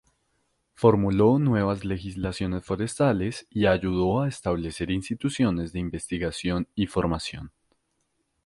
Formuló 0.73 1.37
nuevas 1.37 1.85
legislaciones 1.85 2.65
forestales 2.65 3.45
y 3.51 3.67
ayudó 3.67 4.21
a 4.21 4.27
establecer 4.27 4.89
instituciones 4.89 5.73
de 5.73 5.79
investigación 5.79 6.67
y 6.73 6.87
formación. 6.87 7.51